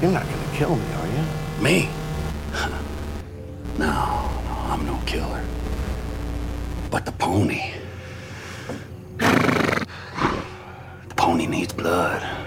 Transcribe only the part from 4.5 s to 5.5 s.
I'm no killer.